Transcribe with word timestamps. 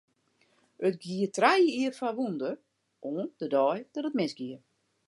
It 0.87 0.95
gie 1.03 1.27
trije 1.35 1.69
jier 1.75 1.93
foar 1.99 2.15
wûnder, 2.19 2.55
oant 3.05 3.37
de 3.39 3.47
dei 3.55 3.77
dat 3.93 4.07
it 4.09 4.17
misgie. 4.19 4.59